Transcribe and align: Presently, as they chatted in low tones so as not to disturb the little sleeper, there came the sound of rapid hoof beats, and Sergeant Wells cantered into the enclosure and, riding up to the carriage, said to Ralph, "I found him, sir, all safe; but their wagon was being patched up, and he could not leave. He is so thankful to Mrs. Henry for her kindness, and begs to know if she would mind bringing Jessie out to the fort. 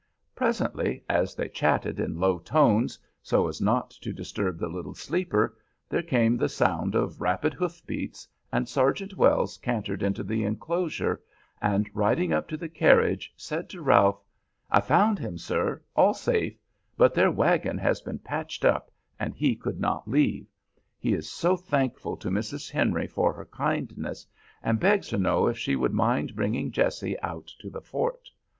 Presently, 0.33 1.03
as 1.07 1.35
they 1.35 1.47
chatted 1.47 1.99
in 1.99 2.19
low 2.19 2.39
tones 2.39 2.97
so 3.21 3.47
as 3.47 3.61
not 3.61 3.91
to 3.91 4.11
disturb 4.11 4.57
the 4.57 4.67
little 4.67 4.95
sleeper, 4.95 5.55
there 5.89 6.01
came 6.01 6.37
the 6.37 6.49
sound 6.49 6.95
of 6.95 7.21
rapid 7.21 7.53
hoof 7.53 7.83
beats, 7.85 8.27
and 8.51 8.67
Sergeant 8.67 9.15
Wells 9.15 9.57
cantered 9.57 10.01
into 10.01 10.23
the 10.23 10.43
enclosure 10.43 11.21
and, 11.61 11.87
riding 11.93 12.33
up 12.33 12.47
to 12.47 12.57
the 12.57 12.67
carriage, 12.67 13.31
said 13.37 13.69
to 13.69 13.83
Ralph, 13.83 14.19
"I 14.71 14.81
found 14.81 15.19
him, 15.19 15.37
sir, 15.37 15.83
all 15.95 16.15
safe; 16.15 16.57
but 16.97 17.13
their 17.13 17.29
wagon 17.29 17.79
was 17.79 18.01
being 18.01 18.17
patched 18.17 18.65
up, 18.65 18.89
and 19.19 19.35
he 19.35 19.55
could 19.55 19.79
not 19.79 20.07
leave. 20.09 20.47
He 20.97 21.13
is 21.13 21.29
so 21.29 21.55
thankful 21.55 22.17
to 22.17 22.31
Mrs. 22.31 22.71
Henry 22.71 23.05
for 23.05 23.33
her 23.33 23.45
kindness, 23.45 24.25
and 24.63 24.79
begs 24.79 25.09
to 25.09 25.19
know 25.19 25.45
if 25.45 25.59
she 25.59 25.75
would 25.75 25.93
mind 25.93 26.35
bringing 26.35 26.71
Jessie 26.71 27.19
out 27.21 27.45
to 27.59 27.69
the 27.69 27.81
fort. 27.81 28.31